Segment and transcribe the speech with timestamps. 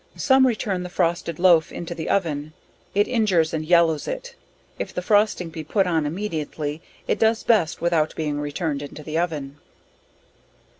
[0.15, 2.53] Some return the frosted loaf into the oven,
[2.95, 4.33] it injures and yellows it,
[4.79, 9.19] if the frosting be put on immediately it does best without being returned into the
[9.19, 9.59] oven.